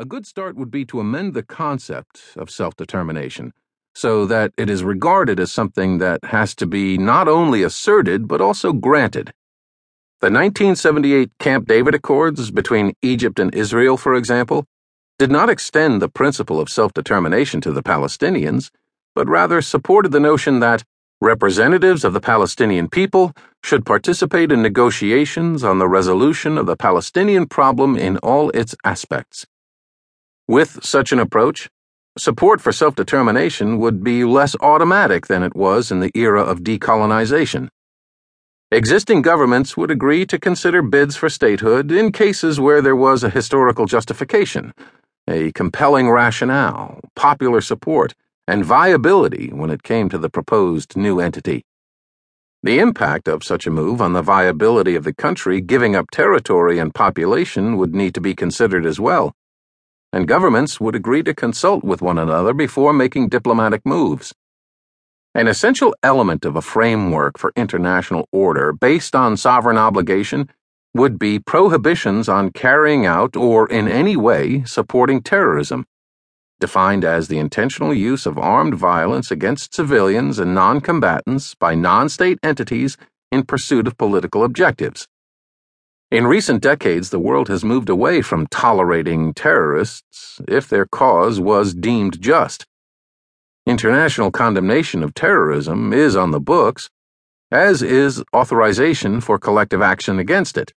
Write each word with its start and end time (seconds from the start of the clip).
A 0.00 0.04
good 0.04 0.28
start 0.28 0.54
would 0.54 0.70
be 0.70 0.84
to 0.84 1.00
amend 1.00 1.34
the 1.34 1.42
concept 1.42 2.22
of 2.36 2.50
self 2.50 2.76
determination 2.76 3.52
so 3.96 4.26
that 4.26 4.52
it 4.56 4.70
is 4.70 4.84
regarded 4.84 5.40
as 5.40 5.50
something 5.50 5.98
that 5.98 6.22
has 6.26 6.54
to 6.54 6.66
be 6.66 6.96
not 6.96 7.26
only 7.26 7.64
asserted 7.64 8.28
but 8.28 8.40
also 8.40 8.72
granted. 8.72 9.32
The 10.20 10.26
1978 10.26 11.32
Camp 11.40 11.66
David 11.66 11.96
Accords 11.96 12.52
between 12.52 12.92
Egypt 13.02 13.40
and 13.40 13.52
Israel, 13.52 13.96
for 13.96 14.14
example, 14.14 14.66
did 15.18 15.32
not 15.32 15.50
extend 15.50 16.00
the 16.00 16.08
principle 16.08 16.60
of 16.60 16.68
self 16.68 16.92
determination 16.92 17.60
to 17.62 17.72
the 17.72 17.82
Palestinians, 17.82 18.70
but 19.16 19.26
rather 19.26 19.60
supported 19.60 20.12
the 20.12 20.20
notion 20.20 20.60
that 20.60 20.84
representatives 21.20 22.04
of 22.04 22.12
the 22.12 22.20
Palestinian 22.20 22.88
people 22.88 23.32
should 23.64 23.84
participate 23.84 24.52
in 24.52 24.62
negotiations 24.62 25.64
on 25.64 25.80
the 25.80 25.88
resolution 25.88 26.56
of 26.56 26.66
the 26.66 26.76
Palestinian 26.76 27.48
problem 27.48 27.96
in 27.96 28.16
all 28.18 28.50
its 28.50 28.76
aspects. 28.84 29.44
With 30.50 30.82
such 30.82 31.12
an 31.12 31.18
approach, 31.18 31.68
support 32.16 32.62
for 32.62 32.72
self 32.72 32.94
determination 32.94 33.78
would 33.80 34.02
be 34.02 34.24
less 34.24 34.56
automatic 34.62 35.26
than 35.26 35.42
it 35.42 35.54
was 35.54 35.90
in 35.90 36.00
the 36.00 36.10
era 36.14 36.42
of 36.42 36.60
decolonization. 36.60 37.68
Existing 38.72 39.20
governments 39.20 39.76
would 39.76 39.90
agree 39.90 40.24
to 40.24 40.38
consider 40.38 40.80
bids 40.80 41.16
for 41.16 41.28
statehood 41.28 41.92
in 41.92 42.12
cases 42.12 42.58
where 42.58 42.80
there 42.80 42.96
was 42.96 43.22
a 43.22 43.28
historical 43.28 43.84
justification, 43.84 44.72
a 45.28 45.52
compelling 45.52 46.08
rationale, 46.08 46.98
popular 47.14 47.60
support, 47.60 48.14
and 48.46 48.64
viability 48.64 49.50
when 49.52 49.68
it 49.68 49.82
came 49.82 50.08
to 50.08 50.16
the 50.16 50.30
proposed 50.30 50.96
new 50.96 51.20
entity. 51.20 51.62
The 52.62 52.78
impact 52.78 53.28
of 53.28 53.44
such 53.44 53.66
a 53.66 53.70
move 53.70 54.00
on 54.00 54.14
the 54.14 54.22
viability 54.22 54.94
of 54.94 55.04
the 55.04 55.12
country 55.12 55.60
giving 55.60 55.94
up 55.94 56.10
territory 56.10 56.78
and 56.78 56.94
population 56.94 57.76
would 57.76 57.94
need 57.94 58.14
to 58.14 58.22
be 58.22 58.34
considered 58.34 58.86
as 58.86 58.98
well 58.98 59.34
and 60.12 60.28
governments 60.28 60.80
would 60.80 60.94
agree 60.94 61.22
to 61.22 61.34
consult 61.34 61.84
with 61.84 62.02
one 62.02 62.18
another 62.18 62.54
before 62.54 62.92
making 62.92 63.28
diplomatic 63.28 63.84
moves. 63.84 64.34
An 65.34 65.46
essential 65.46 65.94
element 66.02 66.44
of 66.44 66.56
a 66.56 66.62
framework 66.62 67.38
for 67.38 67.52
international 67.54 68.26
order 68.32 68.72
based 68.72 69.14
on 69.14 69.36
sovereign 69.36 69.76
obligation 69.76 70.48
would 70.94 71.18
be 71.18 71.38
prohibitions 71.38 72.28
on 72.28 72.50
carrying 72.50 73.06
out 73.06 73.36
or 73.36 73.68
in 73.68 73.86
any 73.86 74.16
way 74.16 74.64
supporting 74.64 75.22
terrorism, 75.22 75.86
defined 76.58 77.04
as 77.04 77.28
the 77.28 77.38
intentional 77.38 77.92
use 77.92 78.26
of 78.26 78.38
armed 78.38 78.74
violence 78.74 79.30
against 79.30 79.74
civilians 79.74 80.38
and 80.38 80.54
non 80.54 80.80
combatants 80.80 81.54
by 81.54 81.74
non 81.74 82.08
state 82.08 82.38
entities 82.42 82.96
in 83.30 83.44
pursuit 83.44 83.86
of 83.86 83.98
political 83.98 84.42
objectives. 84.42 85.06
In 86.10 86.26
recent 86.26 86.62
decades, 86.62 87.10
the 87.10 87.18
world 87.18 87.48
has 87.48 87.62
moved 87.62 87.90
away 87.90 88.22
from 88.22 88.46
tolerating 88.46 89.34
terrorists 89.34 90.40
if 90.48 90.66
their 90.66 90.86
cause 90.86 91.38
was 91.38 91.74
deemed 91.74 92.18
just. 92.22 92.64
International 93.66 94.30
condemnation 94.30 95.02
of 95.02 95.12
terrorism 95.12 95.92
is 95.92 96.16
on 96.16 96.30
the 96.30 96.40
books, 96.40 96.88
as 97.52 97.82
is 97.82 98.24
authorization 98.34 99.20
for 99.20 99.38
collective 99.38 99.82
action 99.82 100.18
against 100.18 100.56
it. 100.56 100.72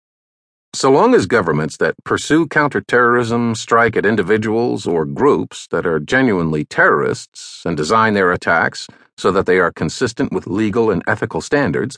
So 0.74 0.90
long 0.90 1.14
as 1.14 1.26
governments 1.26 1.76
that 1.76 1.94
pursue 2.02 2.48
counterterrorism 2.48 3.54
strike 3.54 3.96
at 3.96 4.04
individuals 4.04 4.84
or 4.84 5.04
groups 5.04 5.68
that 5.68 5.86
are 5.86 6.00
genuinely 6.00 6.64
terrorists 6.64 7.64
and 7.64 7.76
design 7.76 8.14
their 8.14 8.32
attacks 8.32 8.88
so 9.16 9.30
that 9.30 9.46
they 9.46 9.60
are 9.60 9.70
consistent 9.70 10.32
with 10.32 10.48
legal 10.48 10.90
and 10.90 11.04
ethical 11.06 11.40
standards, 11.40 11.96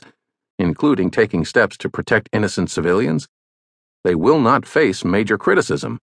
including 0.59 1.11
taking 1.11 1.45
steps 1.45 1.77
to 1.77 1.89
protect 1.89 2.29
innocent 2.31 2.69
civilians, 2.69 3.27
they 4.03 4.15
will 4.15 4.39
not 4.39 4.65
face 4.65 5.05
major 5.05 5.37
criticism. 5.37 5.99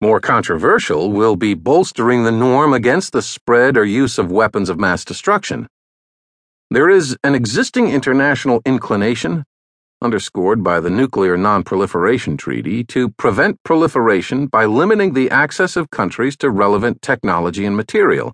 More 0.00 0.20
controversial 0.20 1.12
will 1.12 1.36
be 1.36 1.54
bolstering 1.54 2.24
the 2.24 2.32
norm 2.32 2.72
against 2.72 3.12
the 3.12 3.22
spread 3.22 3.76
or 3.76 3.84
use 3.84 4.18
of 4.18 4.30
weapons 4.30 4.68
of 4.68 4.78
mass 4.78 5.04
destruction. 5.04 5.68
There 6.70 6.88
is 6.88 7.16
an 7.22 7.34
existing 7.34 7.90
international 7.90 8.60
inclination, 8.66 9.44
underscored 10.02 10.64
by 10.64 10.80
the 10.80 10.90
Nuclear 10.90 11.36
Non-Proliferation 11.36 12.36
Treaty, 12.36 12.84
to 12.84 13.10
prevent 13.10 13.62
proliferation 13.64 14.46
by 14.46 14.64
limiting 14.64 15.12
the 15.12 15.30
access 15.30 15.76
of 15.76 15.90
countries 15.90 16.36
to 16.38 16.50
relevant 16.50 17.00
technology 17.02 17.64
and 17.64 17.76
material 17.76 18.32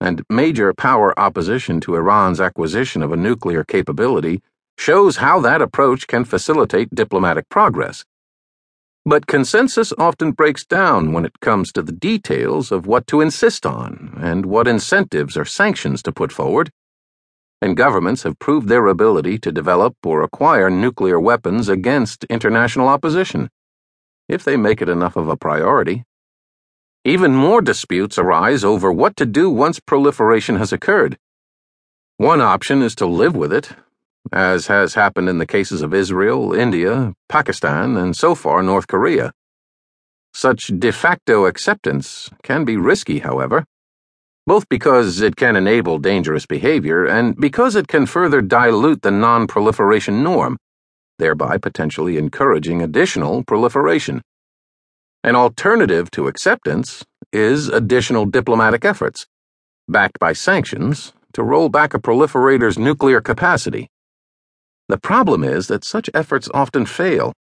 and 0.00 0.22
major 0.30 0.72
power 0.72 1.18
opposition 1.18 1.80
to 1.80 1.96
Iran's 1.96 2.40
acquisition 2.40 3.02
of 3.02 3.12
a 3.12 3.16
nuclear 3.16 3.64
capability 3.64 4.42
shows 4.76 5.16
how 5.16 5.40
that 5.40 5.60
approach 5.60 6.06
can 6.06 6.24
facilitate 6.24 6.94
diplomatic 6.94 7.48
progress. 7.48 8.04
But 9.04 9.26
consensus 9.26 9.92
often 9.98 10.32
breaks 10.32 10.64
down 10.64 11.12
when 11.12 11.24
it 11.24 11.40
comes 11.40 11.72
to 11.72 11.82
the 11.82 11.92
details 11.92 12.70
of 12.70 12.86
what 12.86 13.06
to 13.08 13.20
insist 13.20 13.64
on 13.64 14.12
and 14.20 14.46
what 14.46 14.68
incentives 14.68 15.36
or 15.36 15.44
sanctions 15.44 16.02
to 16.02 16.12
put 16.12 16.30
forward. 16.30 16.70
And 17.60 17.76
governments 17.76 18.22
have 18.22 18.38
proved 18.38 18.68
their 18.68 18.86
ability 18.86 19.38
to 19.38 19.50
develop 19.50 19.96
or 20.04 20.22
acquire 20.22 20.70
nuclear 20.70 21.18
weapons 21.18 21.68
against 21.68 22.24
international 22.24 22.86
opposition, 22.86 23.50
if 24.28 24.44
they 24.44 24.56
make 24.56 24.80
it 24.80 24.88
enough 24.88 25.16
of 25.16 25.28
a 25.28 25.36
priority. 25.36 26.04
Even 27.04 27.34
more 27.34 27.62
disputes 27.62 28.18
arise 28.18 28.64
over 28.64 28.92
what 28.92 29.16
to 29.16 29.24
do 29.24 29.48
once 29.48 29.78
proliferation 29.78 30.56
has 30.56 30.72
occurred. 30.72 31.16
One 32.16 32.40
option 32.40 32.82
is 32.82 32.94
to 32.96 33.06
live 33.06 33.36
with 33.36 33.52
it, 33.52 33.70
as 34.32 34.66
has 34.66 34.94
happened 34.94 35.28
in 35.28 35.38
the 35.38 35.46
cases 35.46 35.80
of 35.80 35.94
Israel, 35.94 36.52
India, 36.52 37.14
Pakistan, 37.28 37.96
and 37.96 38.16
so 38.16 38.34
far 38.34 38.62
North 38.62 38.88
Korea. 38.88 39.32
Such 40.34 40.66
de 40.66 40.92
facto 40.92 41.46
acceptance 41.46 42.30
can 42.42 42.64
be 42.64 42.76
risky, 42.76 43.20
however, 43.20 43.64
both 44.46 44.68
because 44.68 45.20
it 45.20 45.36
can 45.36 45.56
enable 45.56 45.98
dangerous 45.98 46.46
behavior 46.46 47.06
and 47.06 47.36
because 47.36 47.76
it 47.76 47.86
can 47.86 48.06
further 48.06 48.40
dilute 48.40 49.02
the 49.02 49.10
non 49.10 49.46
proliferation 49.46 50.22
norm, 50.22 50.56
thereby 51.18 51.58
potentially 51.58 52.18
encouraging 52.18 52.82
additional 52.82 53.44
proliferation. 53.44 54.20
An 55.24 55.34
alternative 55.34 56.10
to 56.12 56.28
acceptance 56.28 57.04
is 57.32 57.68
additional 57.68 58.24
diplomatic 58.24 58.84
efforts, 58.84 59.26
backed 59.88 60.20
by 60.20 60.32
sanctions, 60.32 61.12
to 61.32 61.42
roll 61.42 61.68
back 61.68 61.92
a 61.92 61.98
proliferator's 61.98 62.78
nuclear 62.78 63.20
capacity. 63.20 63.88
The 64.88 64.96
problem 64.96 65.42
is 65.42 65.66
that 65.66 65.84
such 65.84 66.08
efforts 66.14 66.48
often 66.54 66.86
fail. 66.86 67.32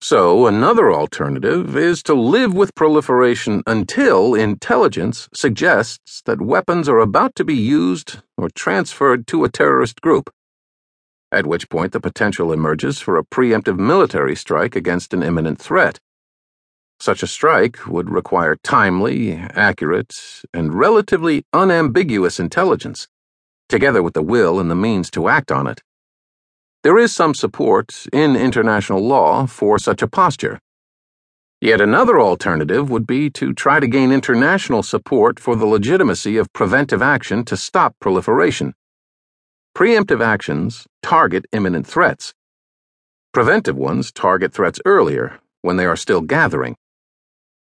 So, 0.00 0.46
another 0.46 0.92
alternative 0.92 1.76
is 1.76 2.02
to 2.04 2.14
live 2.14 2.54
with 2.54 2.74
proliferation 2.76 3.62
until 3.66 4.34
intelligence 4.34 5.28
suggests 5.34 6.22
that 6.26 6.40
weapons 6.40 6.88
are 6.88 7.00
about 7.00 7.34
to 7.34 7.44
be 7.44 7.54
used 7.54 8.18
or 8.36 8.48
transferred 8.48 9.26
to 9.28 9.44
a 9.44 9.50
terrorist 9.50 10.00
group, 10.00 10.30
at 11.32 11.46
which 11.46 11.68
point 11.68 11.92
the 11.92 12.00
potential 12.00 12.52
emerges 12.52 13.00
for 13.00 13.16
a 13.16 13.24
preemptive 13.24 13.78
military 13.78 14.36
strike 14.36 14.76
against 14.76 15.12
an 15.12 15.22
imminent 15.22 15.58
threat. 15.58 15.98
Such 17.00 17.22
a 17.22 17.26
strike 17.26 17.86
would 17.86 18.08
require 18.08 18.56
timely, 18.62 19.32
accurate, 19.34 20.42
and 20.54 20.74
relatively 20.74 21.44
unambiguous 21.52 22.40
intelligence, 22.40 23.08
together 23.68 24.02
with 24.02 24.14
the 24.14 24.22
will 24.22 24.58
and 24.58 24.70
the 24.70 24.74
means 24.74 25.10
to 25.10 25.28
act 25.28 25.52
on 25.52 25.66
it. 25.66 25.82
There 26.82 26.98
is 26.98 27.14
some 27.14 27.34
support 27.34 28.06
in 28.12 28.36
international 28.36 29.00
law 29.00 29.46
for 29.46 29.78
such 29.78 30.02
a 30.02 30.08
posture. 30.08 30.60
Yet 31.60 31.80
another 31.80 32.20
alternative 32.20 32.90
would 32.90 33.06
be 33.06 33.30
to 33.30 33.54
try 33.54 33.80
to 33.80 33.86
gain 33.86 34.12
international 34.12 34.82
support 34.82 35.40
for 35.40 35.56
the 35.56 35.64
legitimacy 35.64 36.36
of 36.36 36.52
preventive 36.52 37.00
action 37.00 37.44
to 37.46 37.56
stop 37.56 37.96
proliferation. 38.00 38.74
Preemptive 39.74 40.22
actions 40.22 40.86
target 41.02 41.46
imminent 41.52 41.86
threats. 41.86 42.34
Preventive 43.32 43.76
ones 43.76 44.12
target 44.12 44.52
threats 44.52 44.78
earlier, 44.84 45.40
when 45.62 45.78
they 45.78 45.86
are 45.86 45.96
still 45.96 46.20
gathering. 46.20 46.76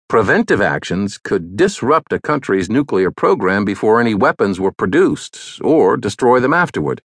Preventive 0.09 0.61
actions 0.61 1.17
could 1.17 1.57
disrupt 1.57 2.13
a 2.13 2.19
country's 2.21 2.69
nuclear 2.69 3.11
program 3.11 3.65
before 3.65 3.99
any 3.99 4.15
weapons 4.15 4.57
were 4.57 4.71
produced, 4.71 5.59
or 5.61 5.97
destroy 5.97 6.39
them 6.39 6.53
afterward. 6.53 7.01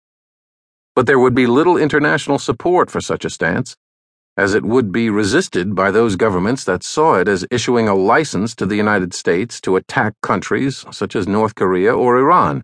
But 0.96 1.08
there 1.08 1.18
would 1.18 1.34
be 1.34 1.48
little 1.48 1.78
international 1.78 2.38
support 2.38 2.92
for 2.92 3.02
such 3.02 3.26
a 3.26 3.32
stance, 3.32 3.76
as 4.38 4.54
it 4.54 4.64
would 4.64 4.92
be 4.92 5.10
resisted 5.10 5.74
by 5.74 5.90
those 5.90 6.16
governments 6.16 6.64
that 6.66 6.84
saw 6.84 7.16
it 7.16 7.28
as 7.28 7.44
issuing 7.50 7.88
a 7.88 7.96
license 7.96 8.54
to 8.54 8.68
the 8.68 8.76
United 8.76 9.16
States 9.16 9.60
to 9.62 9.78
attack 9.78 10.14
countries 10.22 10.86
such 10.92 11.16
as 11.16 11.28
North 11.28 11.56
Korea 11.56 11.96
or 11.96 12.20
Iran. 12.20 12.62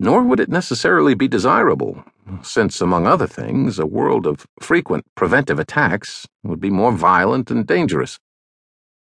Nor 0.00 0.22
would 0.22 0.40
it 0.40 0.48
necessarily 0.48 1.12
be 1.12 1.28
desirable, 1.28 2.02
since, 2.40 2.80
among 2.80 3.06
other 3.06 3.26
things, 3.26 3.78
a 3.78 3.84
world 3.84 4.26
of 4.26 4.46
frequent 4.60 5.04
preventive 5.14 5.58
attacks 5.58 6.26
would 6.42 6.60
be 6.60 6.70
more 6.70 6.92
violent 6.92 7.50
and 7.50 7.66
dangerous. 7.66 8.18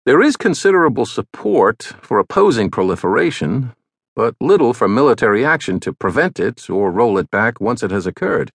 There 0.05 0.21
is 0.21 0.37
considerable 0.37 1.07
support 1.07 1.85
for 2.03 2.19
opposing 2.19 2.73
proliferation, 2.73 3.73
but 4.17 4.35
little 4.41 4.75
for 4.75 4.89
military 4.89 5.45
action 5.45 5.79
to 5.79 5.93
prevent 5.93 6.41
it 6.41 6.69
or 6.69 6.91
roll 6.91 7.19
it 7.19 7.31
back 7.31 7.61
once 7.61 7.85
it 7.85 7.93
has 7.93 8.05
occurred. 8.05 8.51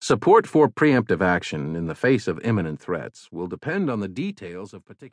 Support 0.00 0.48
for 0.48 0.68
preemptive 0.68 1.20
action 1.20 1.76
in 1.76 1.86
the 1.86 1.94
face 1.94 2.26
of 2.26 2.40
imminent 2.42 2.80
threats 2.80 3.28
will 3.30 3.46
depend 3.46 3.88
on 3.88 4.00
the 4.00 4.08
details 4.08 4.74
of 4.74 4.84
particular 4.84 5.08